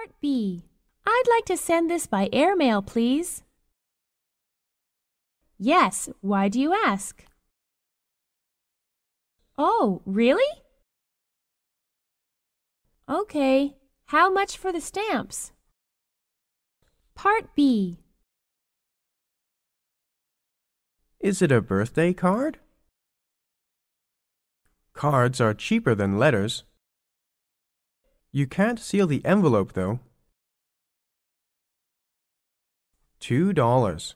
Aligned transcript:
Part 0.00 0.18
B. 0.22 0.62
I'd 1.04 1.24
like 1.28 1.44
to 1.44 1.58
send 1.58 1.90
this 1.90 2.06
by 2.06 2.30
airmail, 2.32 2.80
please. 2.80 3.42
Yes, 5.58 6.08
why 6.22 6.48
do 6.48 6.58
you 6.58 6.72
ask? 6.72 7.22
Oh, 9.58 10.00
really? 10.06 10.62
Okay, 13.10 13.76
how 14.06 14.32
much 14.32 14.56
for 14.56 14.72
the 14.72 14.80
stamps? 14.80 15.52
Part 17.14 17.54
B. 17.54 17.98
Is 21.18 21.42
it 21.42 21.52
a 21.52 21.60
birthday 21.60 22.14
card? 22.14 22.58
Cards 24.94 25.42
are 25.42 25.52
cheaper 25.52 25.94
than 25.94 26.18
letters. 26.18 26.64
You 28.32 28.46
can't 28.46 28.78
seal 28.78 29.06
the 29.06 29.24
envelope, 29.24 29.72
though. 29.72 29.98
Two 33.18 33.52
dollars. 33.52 34.14